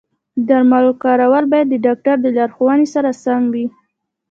[0.37, 3.65] د درملو کارول باید د ډاکټر د لارښوونې سره سم وي.